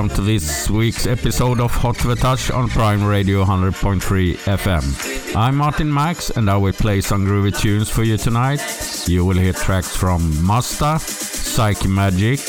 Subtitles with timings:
[0.00, 5.36] welcome to this week's episode of Hot to the Touch on Prime Radio 100.3 FM.
[5.36, 8.62] I'm MartinMax and I will play some groovy tunes for you tonight.
[9.06, 12.40] You will hear tracks from Musta, Psyche Magic,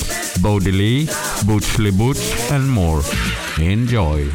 [0.42, 1.09] Bodie Lee,
[1.45, 2.21] Butch le Butch
[2.51, 3.01] and more.
[3.59, 4.31] Enjoy!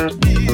[0.00, 0.49] Yeah.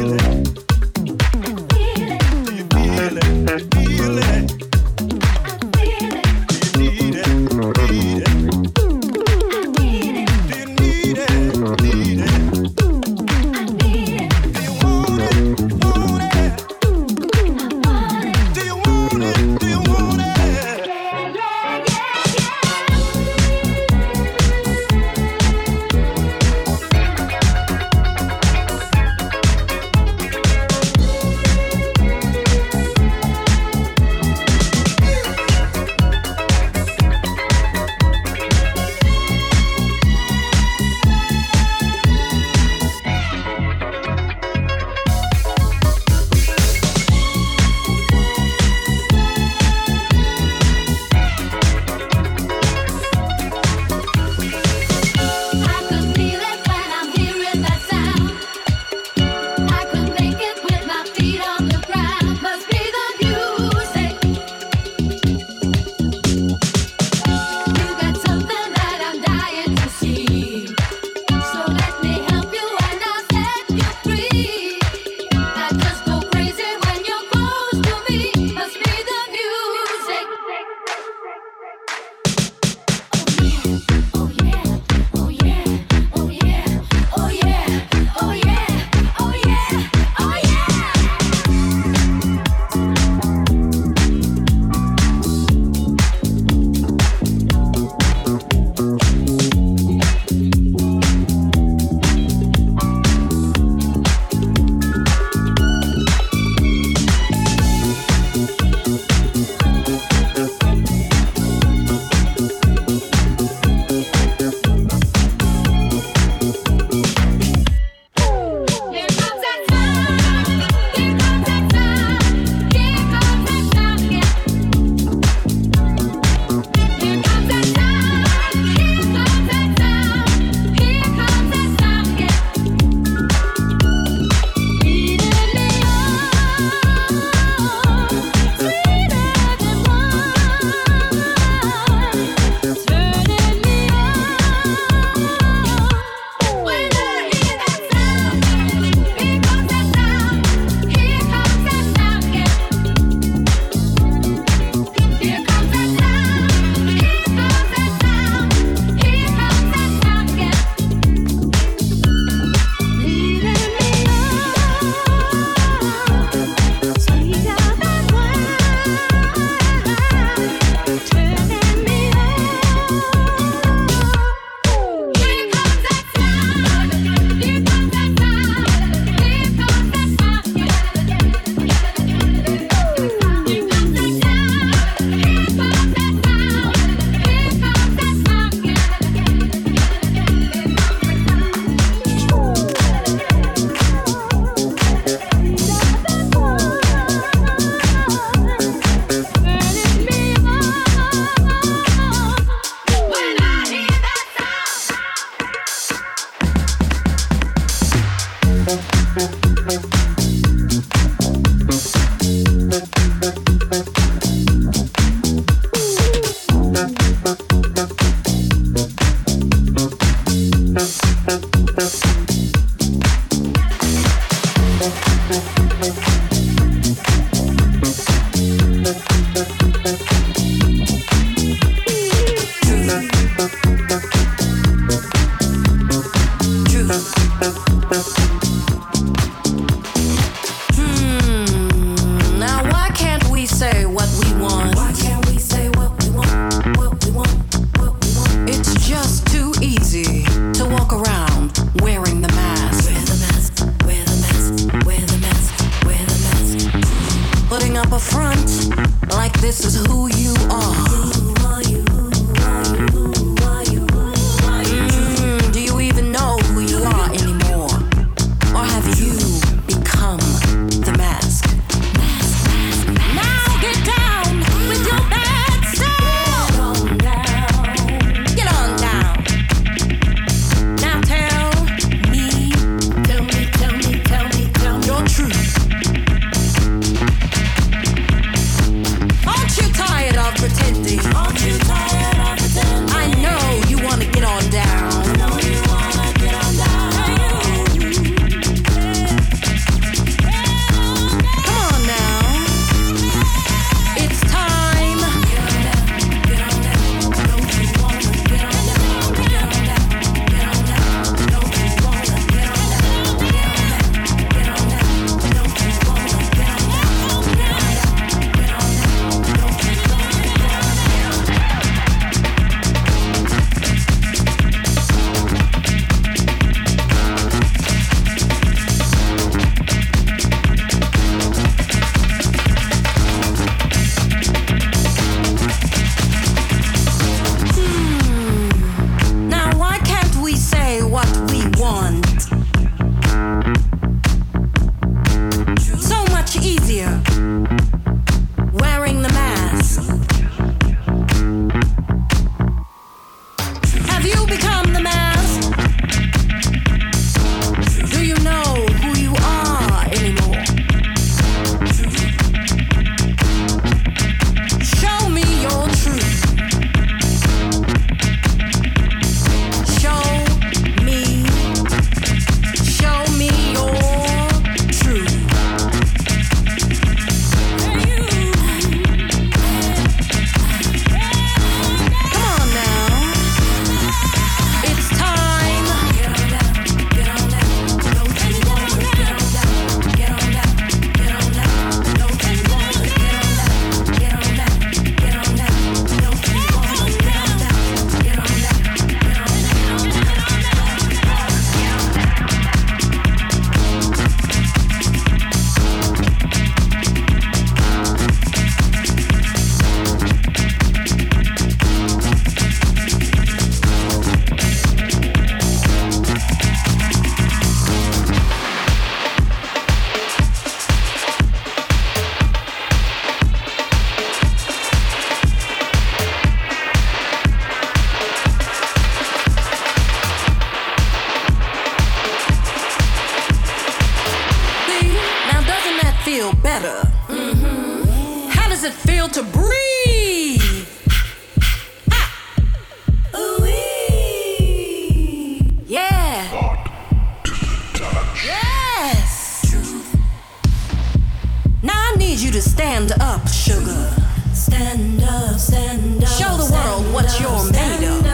[452.37, 453.91] to stand up, sugar.
[454.35, 456.09] Stand up, stand up.
[456.11, 458.06] Show the world what you're made of.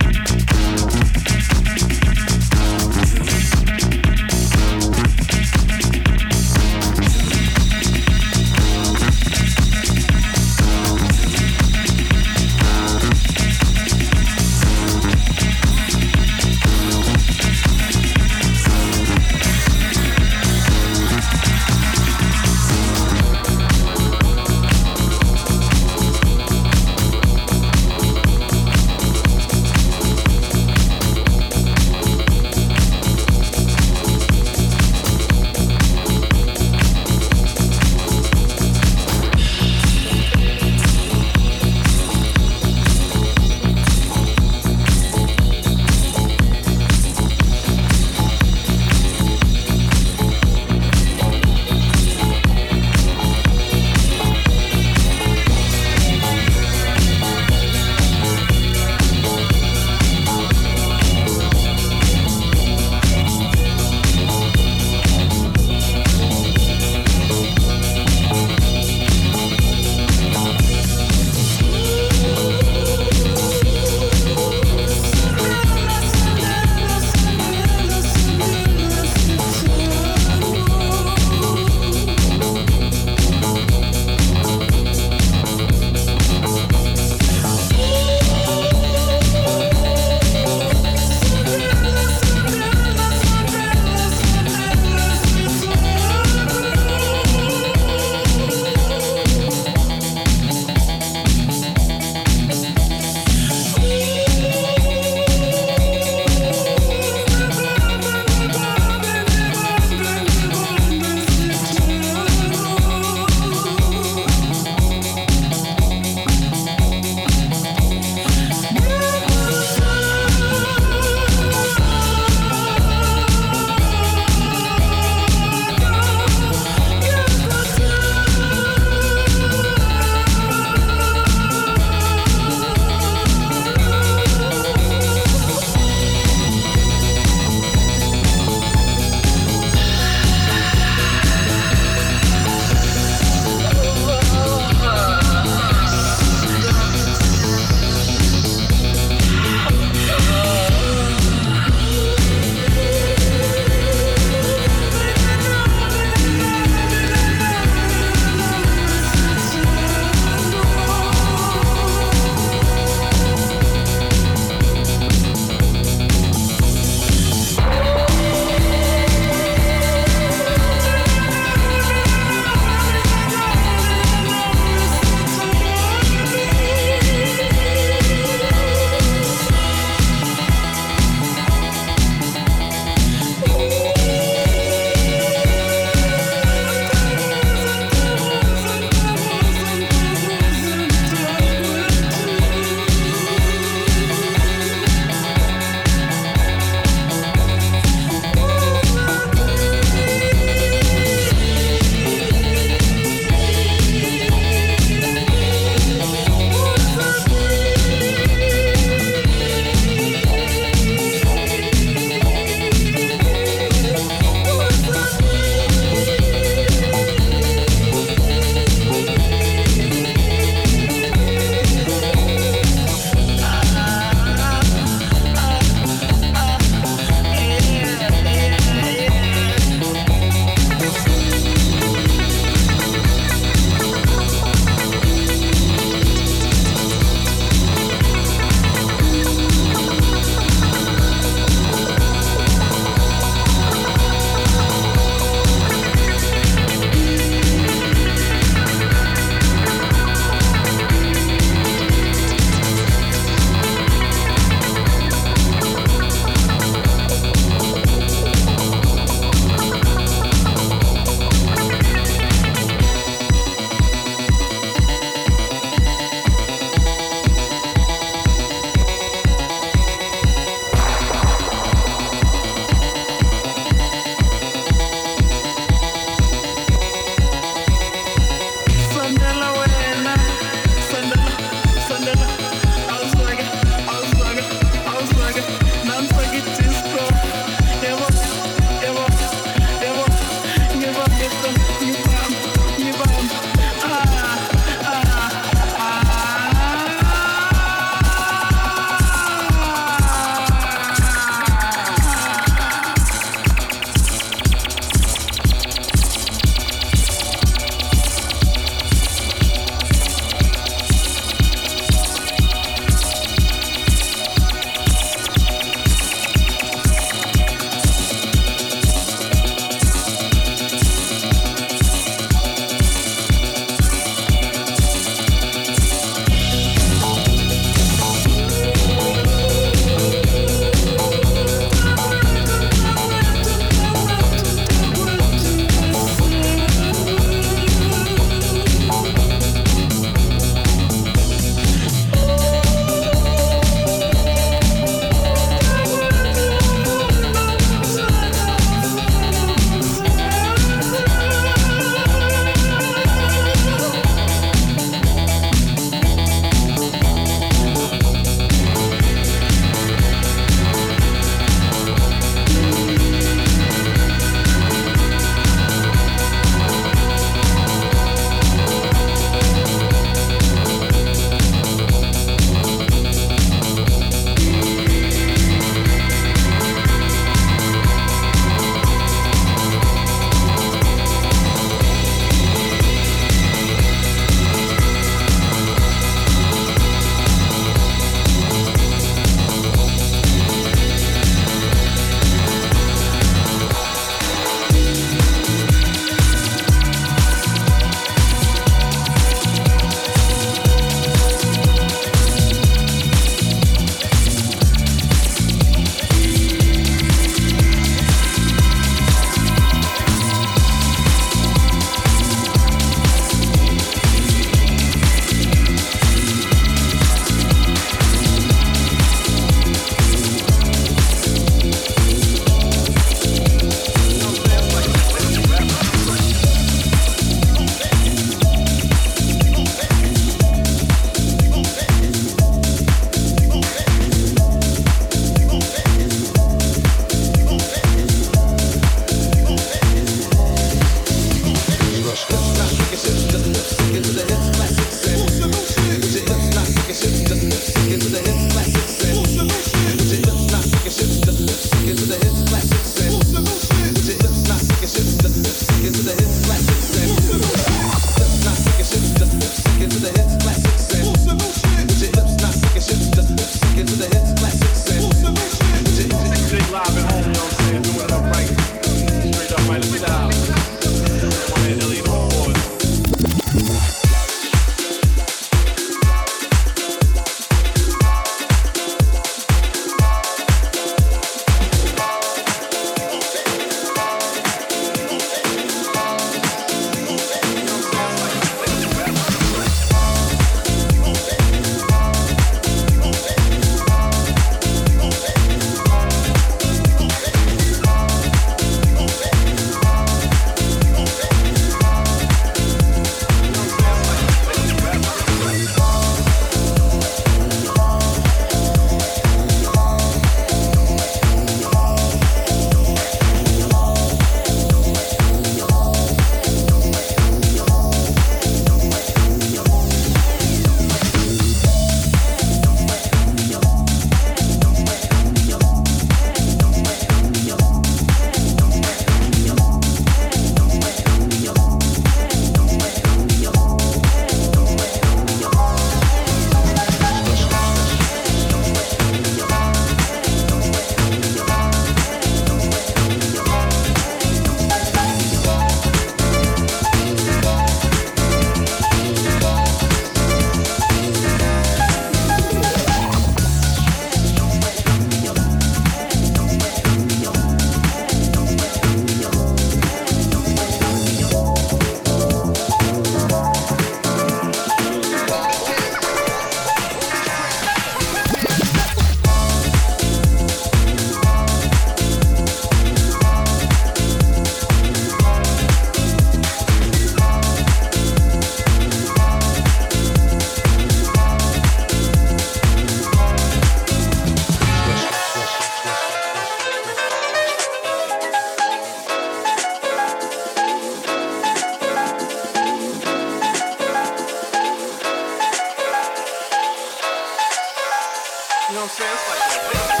[598.91, 599.89] sense?
[599.89, 600.00] Like,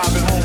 [0.00, 0.37] I've been home.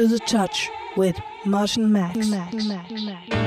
[0.00, 2.30] To the Touch with MartinMax.
[2.30, 2.54] Max.
[2.56, 3.39] Boogie Wonderland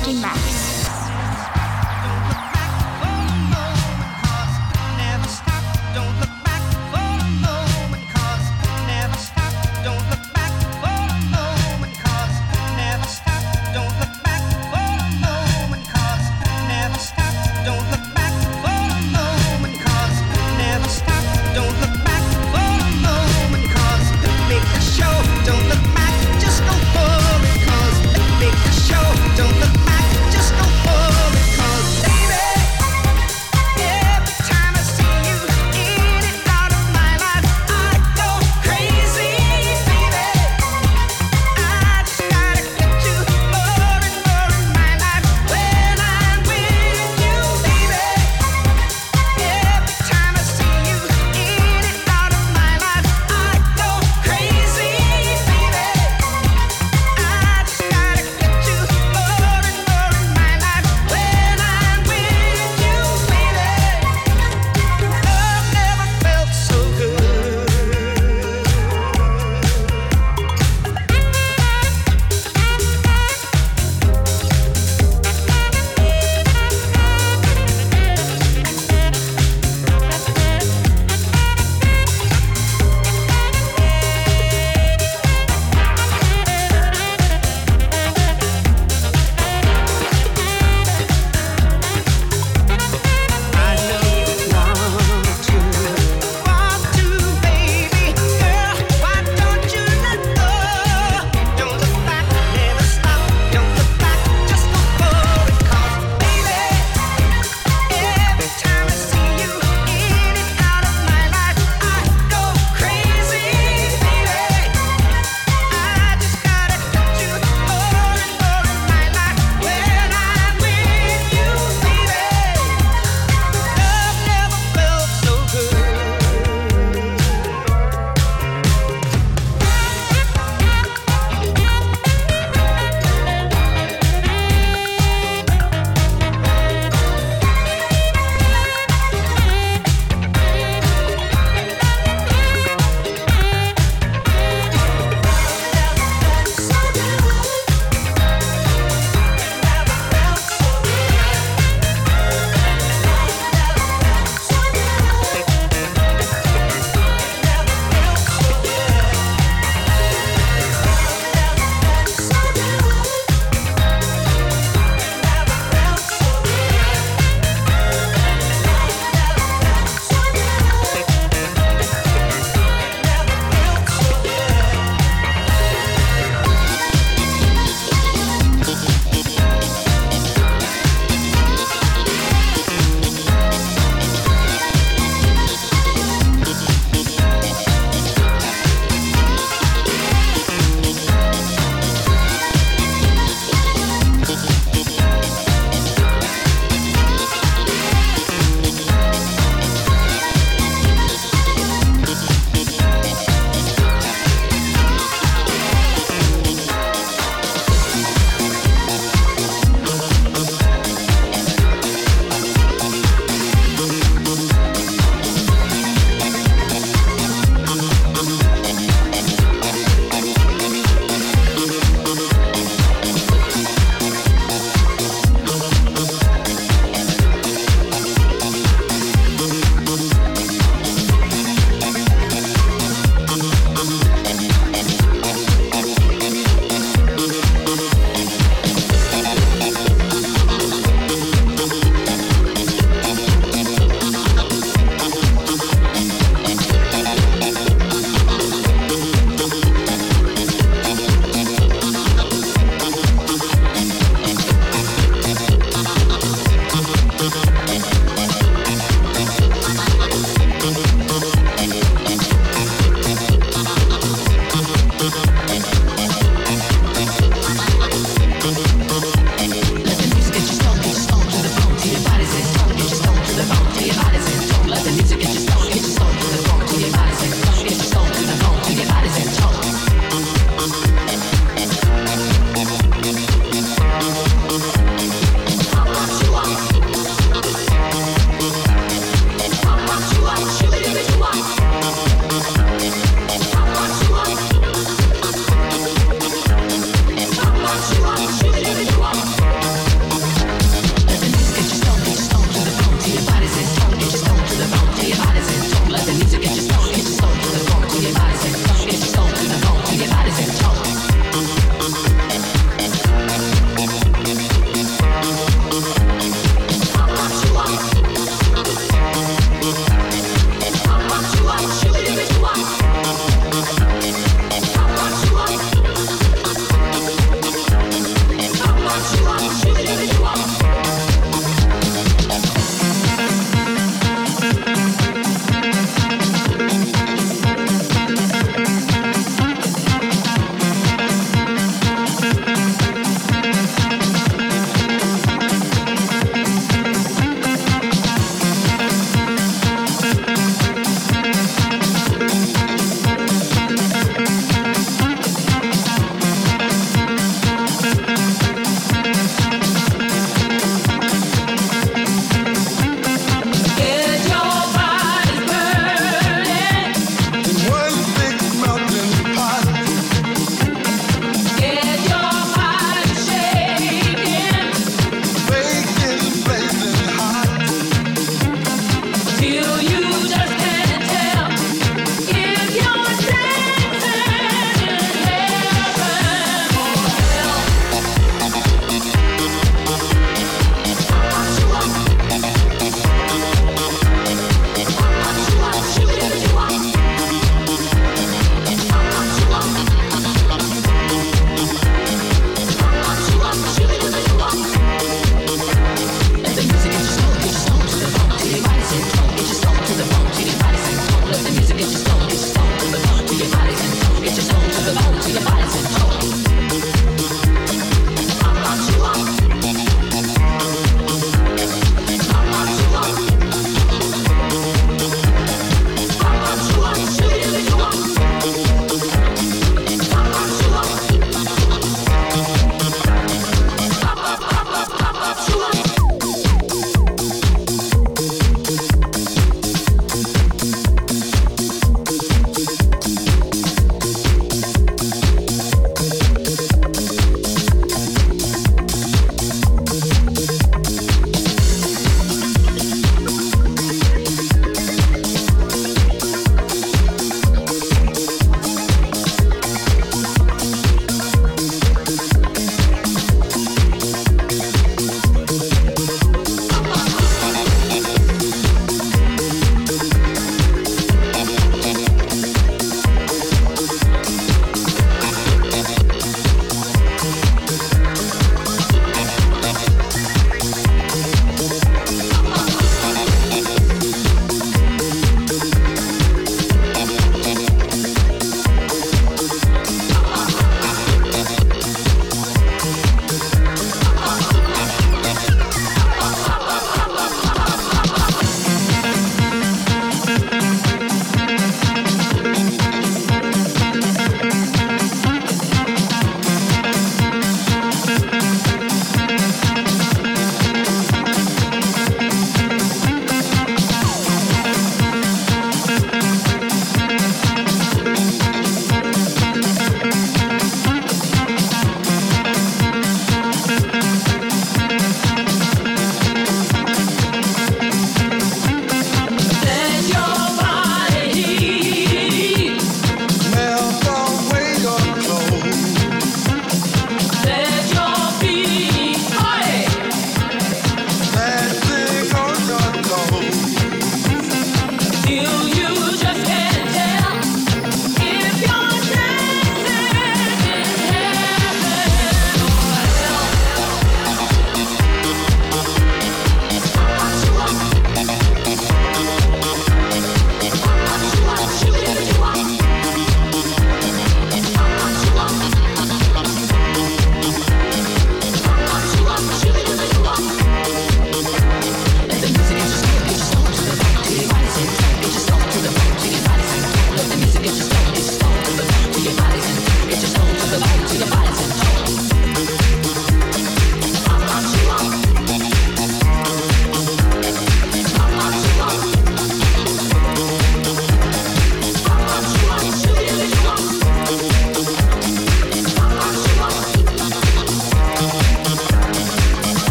[0.00, 0.49] Touch with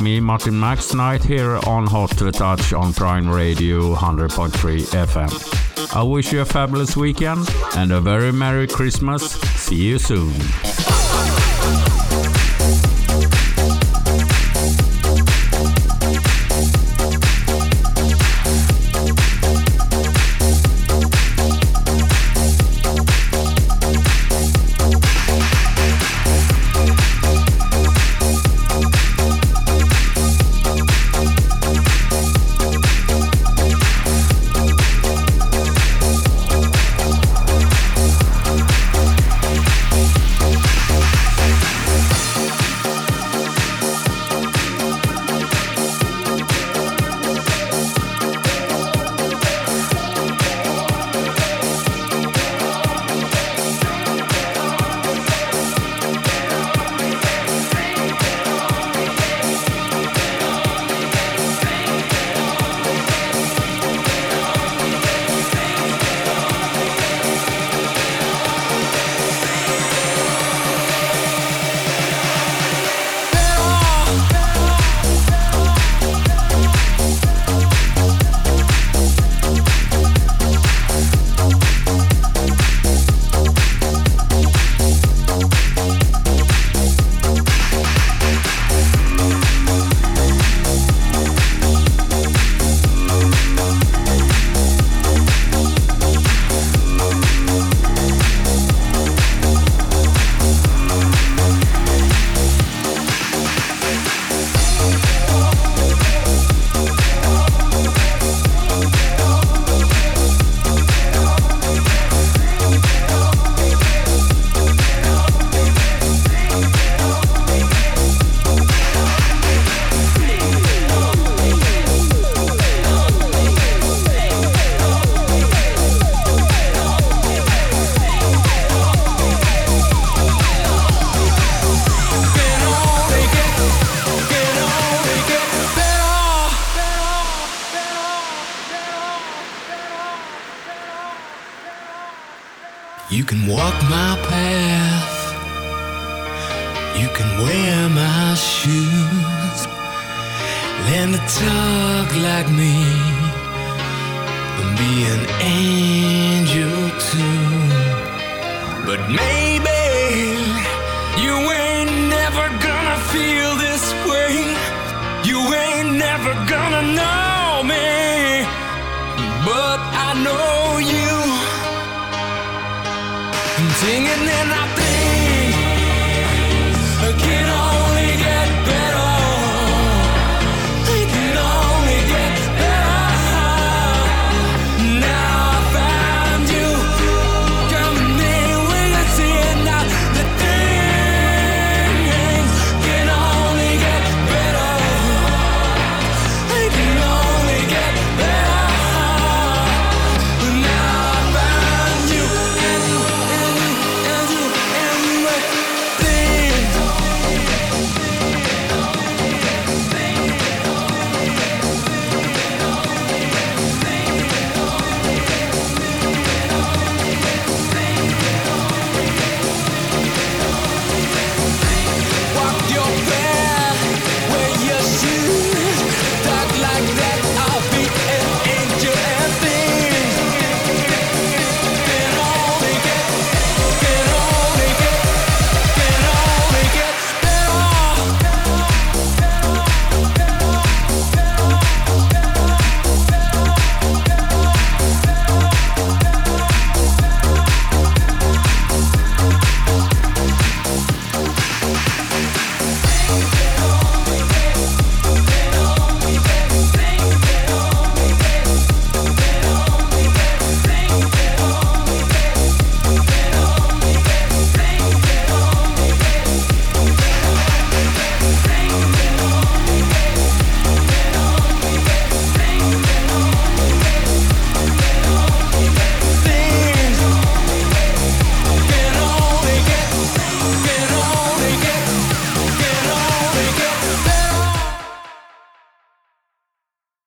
[0.00, 4.50] me, MartinMax Knight, here on Hot to the Touch on Prime Radio 100.3
[5.06, 5.96] FM.
[5.96, 9.32] I wish you a fabulous weekend and a very Merry Christmas.
[9.32, 10.32] See you soon.